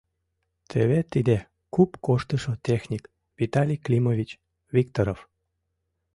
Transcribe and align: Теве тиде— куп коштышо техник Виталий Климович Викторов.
Теве 0.69 0.99
тиде— 1.11 1.37
куп 1.73 1.89
коштышо 2.05 2.53
техник 2.67 3.03
Виталий 3.37 3.81
Климович 3.85 4.29
Викторов. 4.75 5.19